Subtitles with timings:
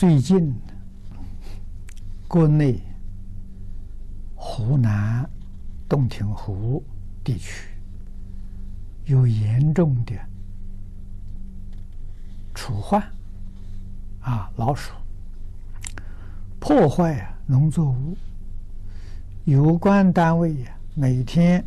[0.00, 0.50] 最近
[2.26, 2.80] 国内
[4.34, 5.28] 湖南
[5.86, 6.82] 洞庭湖
[7.22, 7.68] 地区
[9.04, 10.14] 有严重的
[12.54, 12.98] 鼠患
[14.22, 14.94] 啊，老鼠
[16.58, 18.16] 破坏农作物，
[19.44, 21.62] 有关单位呀，每天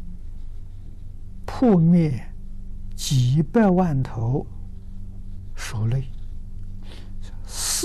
[1.45, 2.20] 扑灭
[2.95, 4.43] 几百万头
[5.54, 6.04] 鼠类。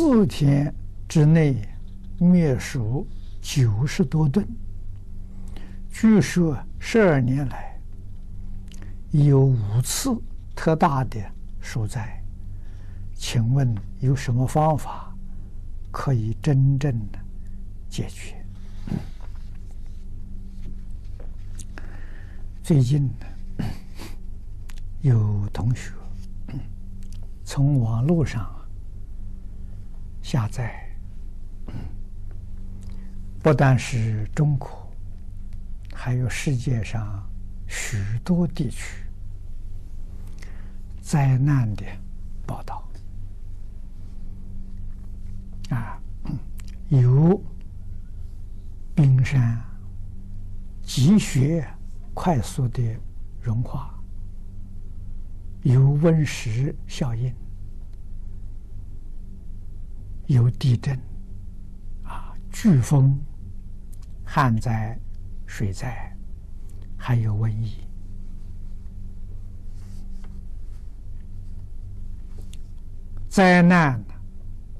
[0.00, 0.72] 四天
[1.08, 1.56] 之内
[2.20, 3.04] 灭鼠
[3.42, 4.46] 九十多吨，
[5.90, 7.76] 据说十二年来
[9.10, 10.16] 有五次
[10.54, 11.20] 特大的
[11.60, 12.22] 鼠灾，
[13.16, 15.12] 请问有什么方法
[15.90, 17.18] 可以真正的
[17.88, 18.36] 解决？
[22.62, 23.66] 最近呢，
[25.02, 25.90] 有同学
[27.42, 28.48] 从网络上。
[30.30, 30.86] 下载，
[33.42, 34.92] 不但是中国，
[35.94, 37.26] 还有世界上
[37.66, 39.06] 许多地区
[41.00, 41.82] 灾难的
[42.46, 42.86] 报道
[45.70, 45.98] 啊，
[46.90, 47.42] 有
[48.94, 49.58] 冰山
[50.82, 51.66] 积雪
[52.12, 52.82] 快速的
[53.40, 53.98] 融化，
[55.62, 57.34] 有温室效应。
[60.28, 60.94] 有地震，
[62.04, 63.18] 啊，飓风、
[64.26, 64.98] 旱灾、
[65.46, 66.14] 水灾，
[66.98, 67.78] 还有瘟疫，
[73.26, 74.04] 灾难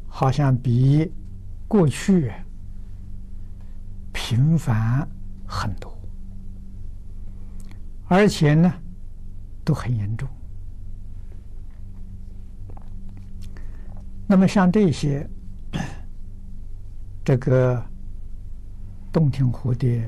[0.07, 1.11] 好像比
[1.67, 2.31] 过去
[4.13, 5.09] 频繁
[5.47, 5.99] 很多，
[8.07, 8.71] 而且呢，
[9.65, 10.29] 都很严重。
[14.27, 15.27] 那么像这些。
[17.29, 17.85] 这个
[19.13, 20.03] 洞庭湖的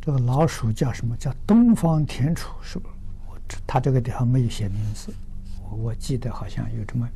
[0.00, 1.16] 这个老鼠叫什么？
[1.16, 2.88] 叫东方田鼠，是不？
[3.26, 3.36] 我
[3.66, 5.12] 它这个地方没有写名字，
[5.60, 7.08] 我我记得好像有这么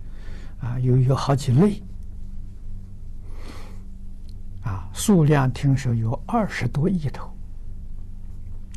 [0.60, 1.80] 啊，有有好几类
[4.64, 7.32] 啊，数量听说有二十多亿头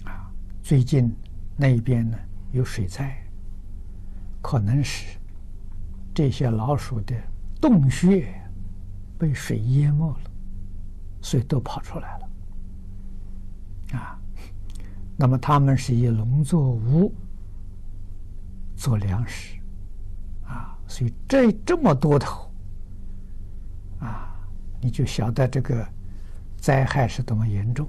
[0.03, 0.29] 啊。
[0.61, 1.11] 最近
[1.57, 2.15] 那边呢
[2.51, 3.17] 有水灾，
[4.39, 5.17] 可能是
[6.13, 7.15] 这些老鼠的
[7.59, 8.39] 洞穴。
[9.21, 10.31] 被水淹没了，
[11.21, 14.19] 所以都跑出来了，啊，
[15.15, 17.13] 那么他们是以农作物
[18.75, 19.59] 做粮食，
[20.43, 22.51] 啊，所以这这么多头，
[23.99, 24.33] 啊，
[24.81, 25.87] 你就晓得这个
[26.57, 27.87] 灾害是多么严重，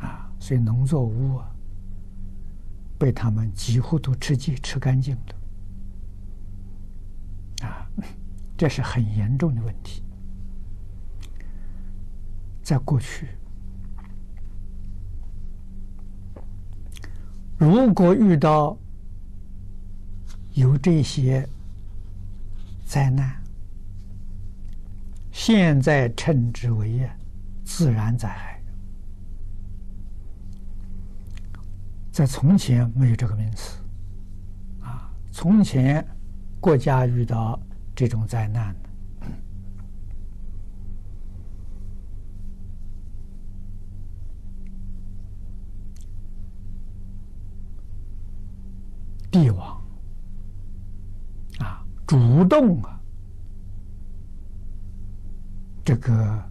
[0.00, 1.48] 啊，所以农作物啊，
[2.98, 5.36] 被他们几乎都吃尽吃干净了。
[8.56, 10.02] 这是很严重的问题。
[12.62, 13.28] 在过去，
[17.58, 18.76] 如果遇到
[20.54, 21.48] 有这些
[22.84, 23.40] 灾难，
[25.30, 27.08] 现在称之为
[27.62, 28.60] 自然灾害。
[32.10, 33.78] 在从前没有这个名词，
[34.80, 36.04] 啊，从前
[36.58, 37.60] 国家遇到。
[37.96, 38.76] 这种灾难，
[49.30, 49.82] 帝王
[51.58, 53.00] 啊，主动啊，
[55.82, 56.44] 这个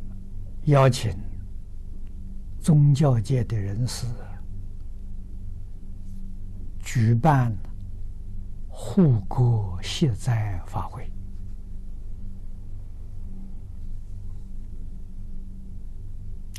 [0.64, 1.16] 邀请
[2.60, 4.08] 宗教界的人士
[6.80, 7.56] 举办
[8.68, 11.08] 护国卸灾法会。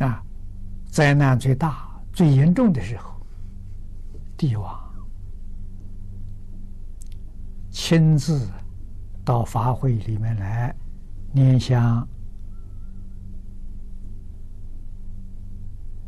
[0.01, 0.23] 啊，
[0.91, 3.19] 灾难最大、最严重的时候，
[4.37, 4.79] 帝王
[7.71, 8.47] 亲自
[9.25, 10.75] 到法会里面来
[11.33, 12.07] 念香，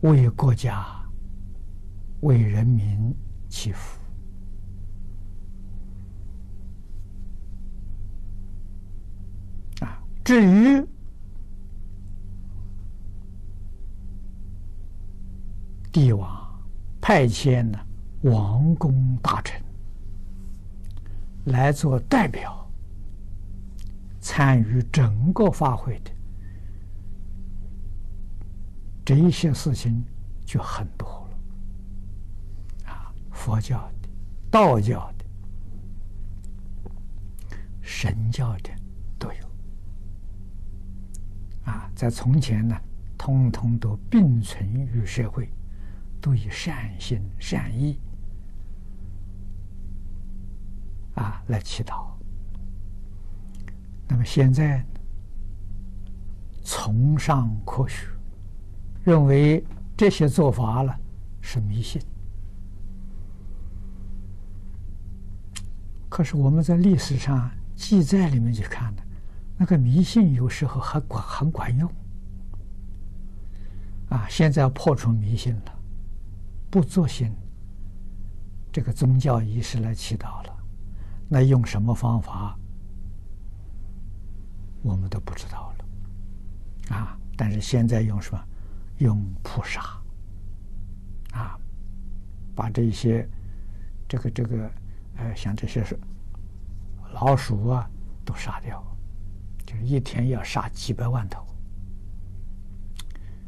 [0.02, 0.86] 为国家、
[2.20, 3.14] 为人民
[3.48, 3.98] 祈福。
[9.80, 10.86] 啊，至于。
[15.98, 16.48] 帝王
[17.00, 17.78] 派遣呢
[18.22, 19.60] 王公大臣
[21.46, 22.70] 来做代表，
[24.20, 26.10] 参与整个法会的。
[29.04, 30.04] 这一些事情
[30.46, 32.92] 就很多了。
[32.92, 34.08] 啊，佛教的、
[34.52, 35.24] 道教的、
[37.82, 38.70] 神教的
[39.18, 39.48] 都有。
[41.64, 42.80] 啊在从前呢，
[43.16, 45.50] 通通都并存于社会，
[46.20, 47.98] 都以善心善意
[51.14, 52.06] 啊来祈祷。
[54.08, 54.84] 那么现在
[56.64, 58.06] 崇尚科学，
[59.04, 59.64] 认为
[59.96, 60.98] 这些做法了
[61.40, 62.00] 是迷信。
[66.08, 69.02] 可是我们在历史上记载里面去看呢，
[69.56, 71.90] 那个迷信有时候还管很管用。
[74.08, 75.77] 啊，现在要破除迷信了，
[76.70, 77.32] 不做信
[78.72, 80.56] 这个宗教仪式来祈祷了，
[81.28, 82.58] 那用什么方法，
[84.82, 86.96] 我们都不知道了。
[86.96, 88.44] 啊，但是现在用什么？
[88.98, 89.80] 用扑杀。
[91.32, 91.58] 啊，
[92.54, 93.28] 把这些
[94.08, 94.70] 这个这个。
[95.20, 95.98] 呃，像这些是
[97.12, 97.90] 老鼠啊，
[98.24, 98.80] 都杀掉，
[99.66, 101.44] 就是一天要杀几百万头。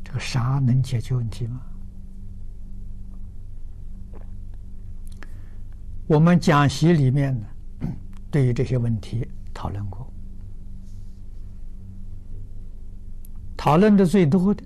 [0.02, 1.62] 这个杀能解决问题吗？
[6.10, 7.46] 我们讲习里面呢，
[8.32, 9.24] 对于这些问题
[9.54, 10.12] 讨论过，
[13.56, 14.64] 讨论的最多的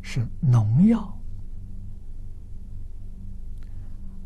[0.00, 1.14] 是农药。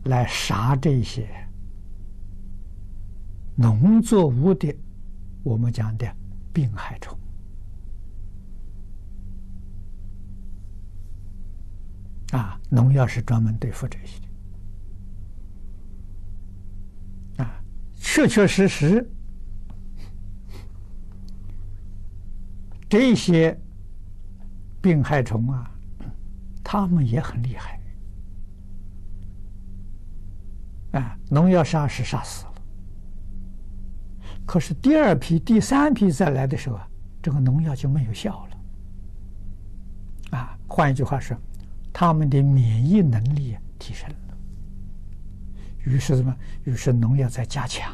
[0.05, 1.27] 来杀这些
[3.57, 4.73] 农作物的，
[5.43, 6.07] 我们讲的
[6.53, 7.19] 病害虫
[12.33, 14.21] 啊，农药是专门对付这些
[18.07, 19.11] 确确实实，
[22.89, 23.59] 这些
[24.81, 25.69] 病害虫啊，
[26.63, 27.81] 他们也很厉害。
[30.93, 32.55] 啊，农药杀是杀死了，
[34.47, 36.87] 可是第二批、第三批再来的时候啊，
[37.21, 40.39] 这个农药就没有效了。
[40.39, 41.37] 啊，换一句话说，
[41.93, 44.34] 他们的免疫能力提升了。
[45.85, 46.35] 于是什么？
[46.65, 47.93] 于是农药在加强。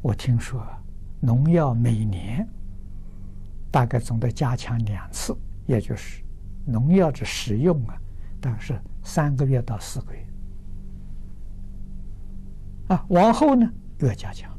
[0.00, 0.64] 我听说，
[1.20, 2.48] 农药每年
[3.70, 5.36] 大概总得加强两次，
[5.66, 6.22] 也就是
[6.64, 7.96] 农药的使用啊，
[8.40, 10.26] 大概是三个月到四个月。
[12.88, 13.68] 啊，往后呢
[13.98, 14.50] 又要加强，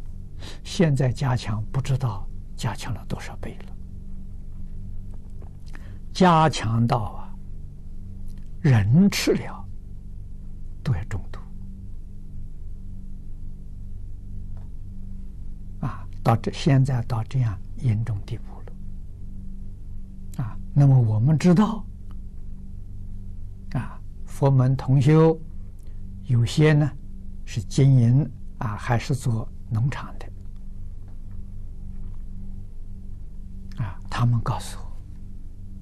[0.63, 3.75] 现在加强不知道加强了多少倍了，
[6.13, 7.35] 加强到啊，
[8.61, 9.65] 人吃了
[10.81, 11.21] 都要中
[16.23, 21.85] 到这现在到这样严重地步了，啊，那么我们知道，
[23.73, 25.39] 啊，佛门同修
[26.25, 26.89] 有些呢。
[27.45, 30.25] 是经营啊，还是做农场的
[33.83, 33.99] 啊？
[34.09, 34.85] 他们告诉我，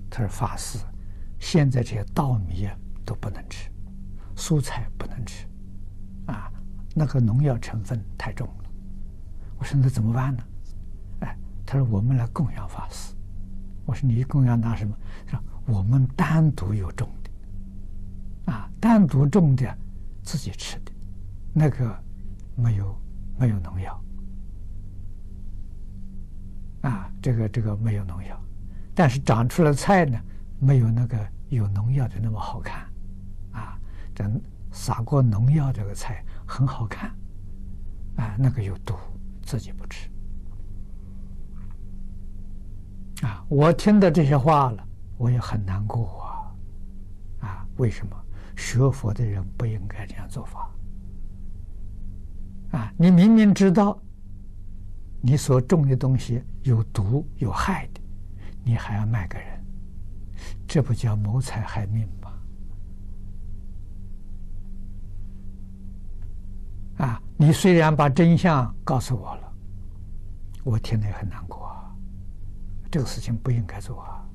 [0.09, 0.79] 他说法师，
[1.39, 3.69] 现在这些稻米啊都不能吃，
[4.35, 5.45] 蔬菜不能吃，
[6.25, 6.51] 啊，
[6.95, 8.49] 那个农药成分太重。
[9.61, 10.43] 我说那怎么办呢？
[11.19, 11.37] 哎，
[11.67, 13.13] 他说我们来供养法师。
[13.85, 14.97] 我说你供养拿什么？
[15.27, 19.77] 他说我们单独有种的，啊，单独种的
[20.23, 20.91] 自己吃的。
[21.53, 21.95] 那个
[22.55, 22.99] 没有
[23.37, 24.03] 没有农药
[26.81, 28.41] 啊，这个这个没有农药，
[28.95, 30.19] 但是长出来菜呢，
[30.59, 32.83] 没有那个有农药的那么好看
[33.51, 33.77] 啊。
[34.15, 34.27] 这
[34.71, 37.11] 撒过农药这个菜很好看
[38.15, 38.95] 啊，那个有毒，
[39.41, 40.09] 自己不吃
[43.21, 43.45] 啊。
[43.49, 47.67] 我听到这些话了，我也很难过啊啊！
[47.77, 48.15] 为什么
[48.55, 50.69] 学佛的人不应该这样做法？
[52.71, 52.93] 啊！
[52.97, 53.99] 你明明知道
[55.21, 58.01] 你所种的东西有毒有害的，
[58.63, 59.65] 你还要卖给人，
[60.67, 62.20] 这不叫谋财害命吗？
[67.01, 67.21] 啊！
[67.35, 69.53] 你虽然把真相告诉我了，
[70.63, 71.67] 我听了也很难过。
[72.91, 74.29] 这个事情不应该做啊！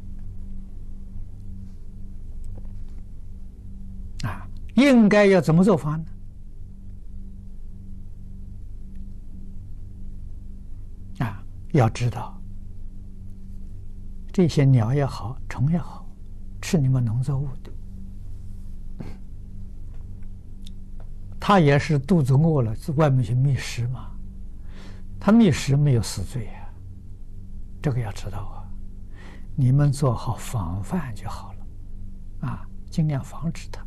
[4.25, 6.04] 啊，应该要怎么做法呢？
[11.20, 11.40] 啊
[11.73, 12.37] 要知道，
[14.32, 16.04] 这些鸟也好，虫也好，
[16.61, 17.70] 吃你们农作物的，
[21.47, 24.11] 他也是肚子饿了，在外面去觅食嘛。
[25.21, 26.69] 他觅食没有死罪呀，
[27.81, 28.67] 这个要知道啊。
[29.55, 33.87] 你们做好防范就好了，啊，尽量防止它。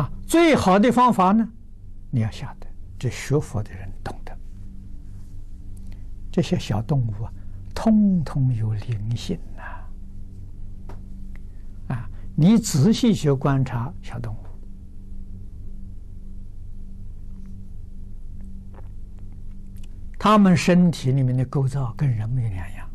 [0.00, 1.48] 啊，最好的方法呢，
[2.10, 2.66] 你要晓得，
[2.98, 4.36] 这学佛的人懂得。
[6.32, 7.32] 这些小动物啊，
[7.72, 9.62] 通通有灵性呐！
[11.94, 14.38] 啊，你仔细去观察小动物，
[20.22, 22.90] 他们身体里面的构造跟人没两样。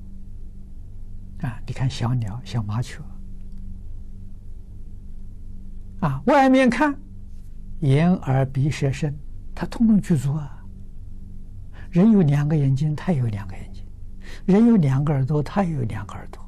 [1.42, 3.02] 啊，你看小鸟、小麻雀，
[6.02, 6.96] 啊，外面看
[7.80, 9.18] 眼、耳、鼻、舌、身，
[9.56, 10.64] 它通通具足啊。
[11.90, 13.84] 人有两个眼睛，它有两个眼睛；
[14.46, 16.40] 人有两个耳朵，它也有两个耳朵；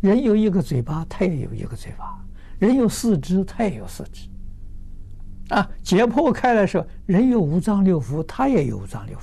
[0.00, 2.20] 人有一个嘴巴，它也有一个嘴巴；
[2.58, 4.28] 人有四肢，它也有四肢。
[5.54, 9.22] 啊，解剖开来说，人有五脏六腑，它也有五脏六腑，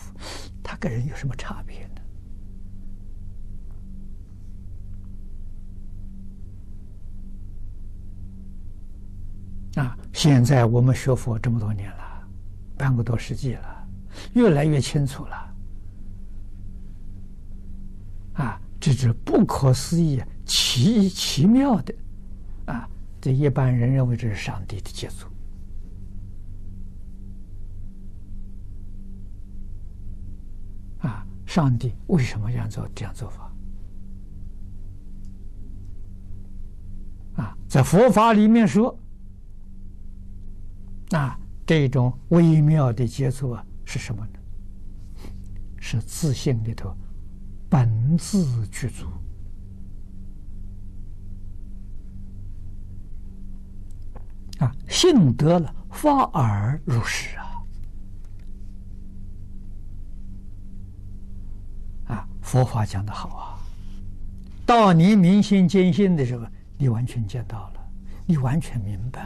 [0.79, 1.85] 它跟人有什么差别
[9.75, 9.83] 呢？
[9.83, 9.97] 啊！
[10.13, 12.27] 现在我们学佛这么多年了，
[12.77, 13.87] 半个多世纪了，
[14.33, 15.55] 越来越清楚了。
[18.33, 21.93] 啊，这是不可思议、奇奇妙的，
[22.65, 22.89] 啊！
[23.19, 25.29] 这一般人认为这是上帝的杰作。
[30.99, 32.87] 啊，上帝为什么这样做？
[32.95, 33.51] 这样做法？
[37.35, 38.97] 啊，在佛法里面说。
[41.09, 44.39] 那这种微妙的接触啊是什么呢？
[45.79, 46.95] 是自性里头
[47.69, 49.07] 本自具足
[54.59, 57.48] 啊，性得了发而入实啊！
[62.49, 63.53] 佛法讲得好啊！
[64.65, 66.47] 到你明心见性的时候，
[66.79, 67.87] 你完全见到了，
[68.25, 69.21] 你完全明白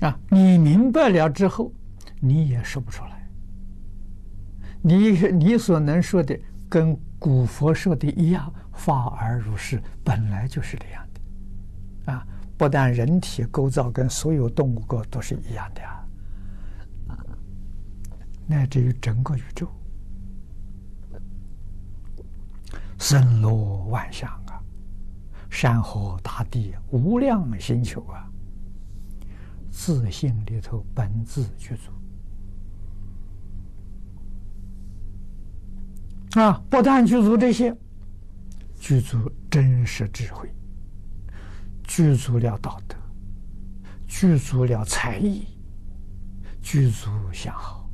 [0.00, 0.08] 了。
[0.08, 1.72] 啊，你明白了之后，
[2.18, 3.24] 你也说不出来。
[4.82, 6.36] 你你所能说的，
[6.68, 12.12] 跟古佛说的一样，法而如是，本来就是这样的。
[12.12, 12.26] 啊，
[12.60, 15.82] 不但人体构造跟所有动物构都是一样的
[17.08, 17.16] 啊，
[18.46, 19.66] 乃至于整个宇宙，
[22.98, 24.60] 森罗万象啊，
[25.48, 28.28] 山河大地，无量星球啊。
[29.70, 31.90] 自性里头本自具足
[36.38, 36.62] 啊！
[36.68, 37.74] 不但具足这些，
[38.78, 40.52] 具足真实智慧，
[41.92, 42.96] 具足了道德，
[44.06, 45.44] 具足了才艺，
[46.62, 47.90] 具足相好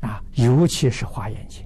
[0.00, 0.20] 啊！
[0.34, 1.64] 尤其是华严经。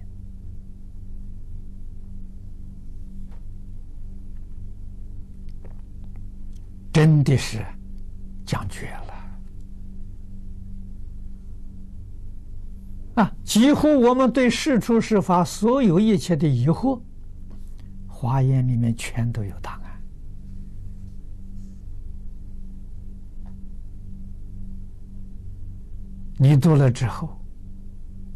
[6.93, 7.65] 真的是
[8.45, 9.15] 讲绝了
[13.23, 13.33] 啊！
[13.43, 17.01] 几乎我们对事出事法所有一切的疑惑，
[18.21, 20.03] 华严里面全都有答案。
[26.37, 27.41] 你读了之后，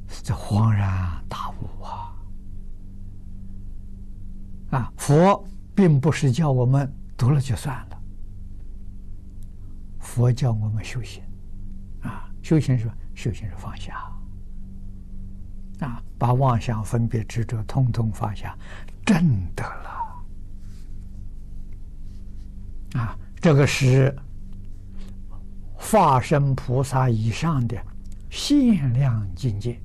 [0.08, 2.16] 这恍然大悟啊！
[4.70, 8.02] 啊，佛并不是叫我们读了就算了。
[9.98, 11.22] 佛教我们修行，
[12.00, 14.10] 啊，修行是修行是放下，
[15.80, 18.56] 啊，把妄想、分别、执着通通放下，
[19.04, 20.24] 真得了，
[23.00, 24.16] 啊，这个是
[25.74, 27.76] 化身菩萨以上的
[28.30, 29.80] 限量境界，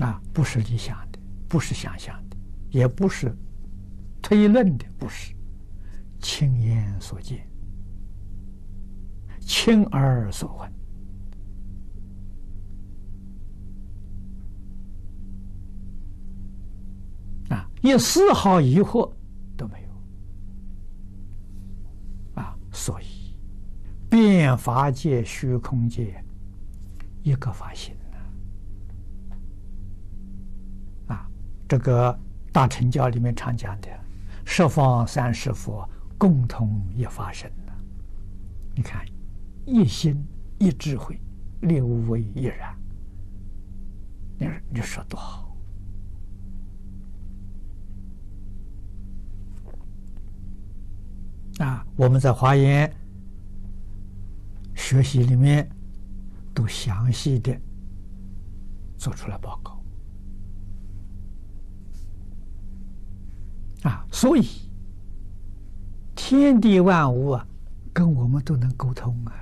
[0.00, 2.36] 啊，不是理想的，不是想象的，
[2.70, 3.32] 也不是
[4.20, 5.32] 推论的，不是。
[6.20, 7.46] 亲眼所见，
[9.40, 10.72] 亲耳所闻，
[17.84, 19.12] 一丝毫疑惑
[19.58, 19.88] 都没有，
[22.40, 23.36] 啊，所以
[24.08, 26.24] 变法界、虚空界，
[27.22, 27.94] 一个法性
[31.08, 31.28] 啊，
[31.68, 32.18] 这个
[32.50, 33.88] 大乘教里面常讲的
[34.46, 35.86] 十方三世佛。
[36.16, 37.52] 共同一法身，
[38.74, 39.04] 你看，
[39.66, 40.24] 一心
[40.58, 41.20] 一智慧，
[41.60, 42.74] 六位一然。
[44.38, 45.43] 你说你说多好
[51.58, 51.86] 啊！
[51.96, 52.92] 我们在华严
[54.74, 55.68] 学习里面
[56.52, 57.56] 都详细的
[58.96, 59.80] 做出来报告
[63.88, 64.46] 啊，所以。
[66.16, 67.46] 天地万物啊，
[67.92, 69.34] 跟我们都能沟通啊，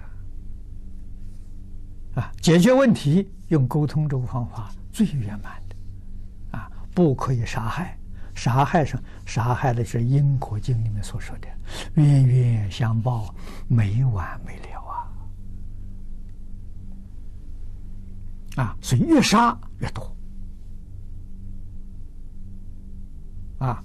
[2.16, 7.97] 啊，解决问题用沟通这个方法最圆满的，啊，不可以杀害，
[8.42, 11.46] 杀害上杀害的是《因果经》里面所说的
[11.94, 13.32] 冤冤相报，
[13.68, 14.80] 没完没了
[18.56, 20.16] 啊，啊，所以越杀越多，
[23.58, 23.84] 啊，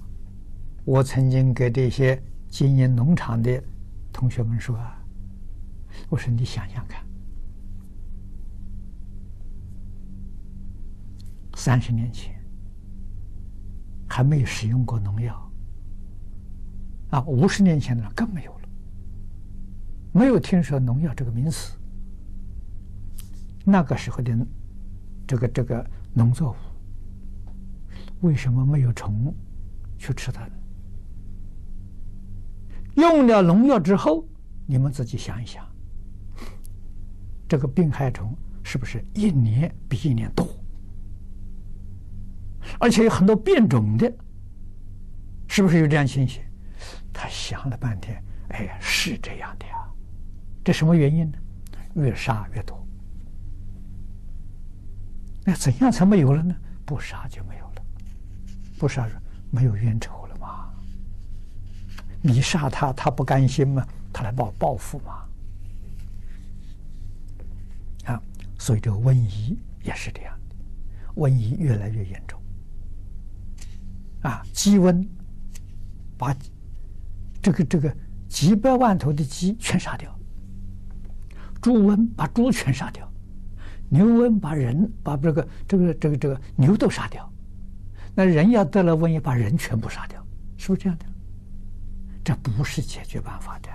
[0.84, 2.20] 我曾经给这些。
[2.50, 3.62] 经营农场的
[4.10, 4.98] 同学们说：“啊，
[6.08, 7.04] 我说你想想看，
[11.54, 12.34] 三十年前
[14.18, 15.50] 还没有使用过农药，
[17.10, 18.68] 啊，五十年前呢更没有了，
[20.12, 21.78] 没有听说农药这个名词。
[23.64, 24.36] 那个时候的
[25.24, 29.32] 这个这个农作物，为什么没有虫
[29.98, 30.52] 去吃它呢？”
[32.98, 34.26] 用了农药之后，
[34.66, 35.64] 你们自己想一想，
[37.48, 40.44] 这个病害虫是不是一年比一年多？
[42.78, 44.12] 而且有很多变种的，
[45.48, 46.42] 是不是有这样情形？
[47.12, 49.74] 他想了半天，哎呀，是这样的呀。
[50.64, 51.38] 这什么原因呢？
[51.94, 52.86] 越杀越多。
[55.44, 56.54] 那怎样才没有了呢？
[56.84, 57.82] 不杀就没有了，
[58.78, 59.08] 不杀
[59.50, 60.28] 没有冤仇了。
[62.20, 63.86] 你杀他，他不甘心吗？
[64.12, 65.24] 他来报报复吗？
[68.06, 68.20] 啊，
[68.58, 70.56] 所以这个瘟疫也是这样的，
[71.14, 72.40] 瘟疫越来越严重。
[74.22, 75.06] 啊，鸡瘟
[76.16, 76.34] 把
[77.40, 77.96] 这个这个
[78.28, 80.18] 几百万头的鸡全杀掉，
[81.60, 83.10] 猪瘟把猪全杀掉，
[83.88, 87.30] 牛瘟把人把这个这个这个这个牛都杀掉，
[88.14, 90.24] 那人要得了瘟疫，把人全部杀掉，
[90.56, 91.06] 是不是这样的？
[92.24, 93.70] 这不是解决办法的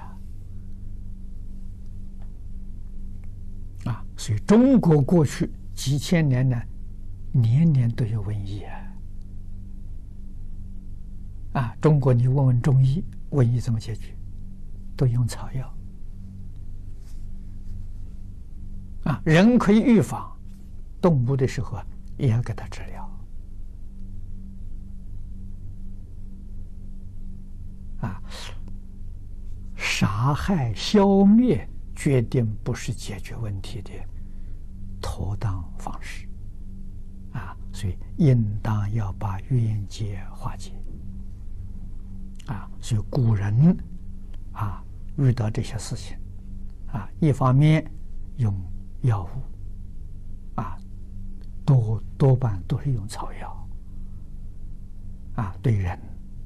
[3.90, 4.06] 啊！
[4.16, 6.62] 所以中国过去几千年呢，
[7.32, 8.93] 年年都有瘟疫啊！
[11.54, 14.16] 啊，中国你问问中医，瘟疫怎么解决？
[14.96, 15.74] 都用草药
[19.06, 19.22] 啊！
[19.26, 20.32] 人可以预防，
[21.02, 21.86] 动物的时候啊
[22.18, 23.10] 也要给它治疗。
[28.02, 28.22] 啊，
[29.76, 33.92] 杀害、消灭，决定不是解决问题的
[35.02, 36.28] 妥当方式。
[37.32, 40.72] 啊，所以应当要把冤结化解。
[42.48, 43.78] 啊，所以古人
[44.52, 44.84] 啊，
[45.18, 46.18] 遇到这些事情，
[46.88, 47.90] 啊，一方面
[48.38, 48.54] 用
[49.02, 50.78] 药物，啊，
[51.66, 53.68] 多多半都是用草药。
[55.36, 56.00] 啊，对人，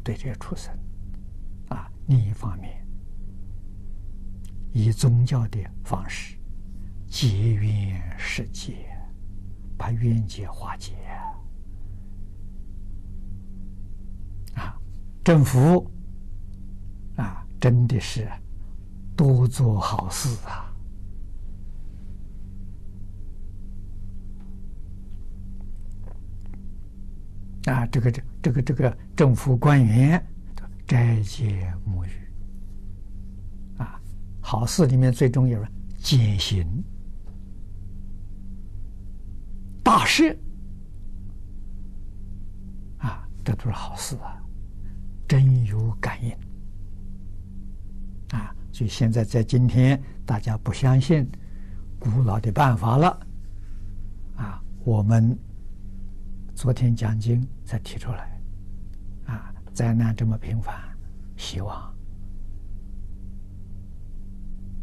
[0.03, 0.73] 对这些畜生。
[1.69, 2.87] 啊另一方面，
[4.71, 6.37] 以宗教的方式
[7.05, 8.87] 结缘释结，
[9.77, 10.93] 把冤结化解
[15.27, 15.85] 政府
[17.17, 18.25] 啊，真的是
[19.13, 20.73] 多做好事啊！
[27.65, 30.25] 啊，这个这这个这个政府官员。
[30.87, 32.09] 斋戒沐浴
[33.79, 33.99] 啊，
[34.39, 36.65] 好事里面最重要的减刑、
[39.83, 40.33] 大赦
[42.99, 44.41] 啊，这都是好事啊，
[45.27, 46.31] 真有感应
[48.31, 48.55] 啊！
[48.71, 51.29] 所以现在在今天，大家不相信
[51.99, 53.27] 古老的办法了
[54.37, 55.37] 啊，我们
[56.55, 58.39] 昨天讲经才提出来
[59.25, 59.53] 啊。
[59.73, 60.75] 灾难这么频繁，
[61.35, 61.93] 希望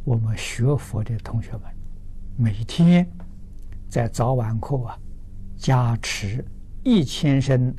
[0.04, 1.62] 我们学佛的同学们
[2.36, 3.08] 每天
[3.88, 4.98] 在早晚课啊，
[5.56, 6.44] 加持
[6.82, 7.74] 一千声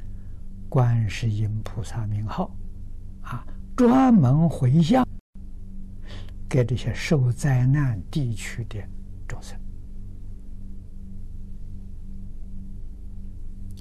[0.75, 2.53] 观世音菩萨名号
[3.21, 5.07] 啊，专门回向
[6.49, 8.77] 给这些受灾难地区的
[9.25, 9.57] 众生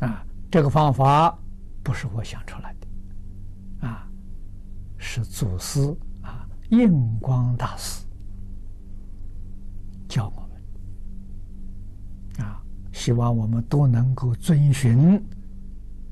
[0.09, 1.37] 啊，这个方法
[1.83, 3.89] 不是我想出来的。
[3.89, 4.09] 啊，
[4.97, 5.81] 是祖师
[6.23, 8.07] 啊，印光大师
[10.09, 10.49] 教我
[12.37, 15.21] 们啊，希望我们都能够遵循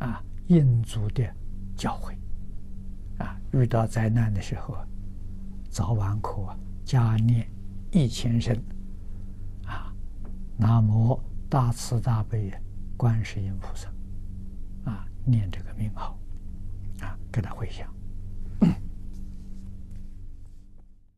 [0.01, 0.21] 啊
[0.53, 1.25] 印祖的
[1.75, 2.15] 教诲
[3.25, 4.77] 啊，遇到灾难的时候，
[5.71, 7.49] 早晚苦啊加念
[7.91, 8.55] 一千声
[9.65, 9.91] 啊，
[10.59, 12.53] 南无大慈大悲
[12.99, 13.89] 观世音菩萨
[14.85, 16.19] 啊，念这个名号
[17.01, 17.17] 啊。
[17.33, 17.89] 给他回响。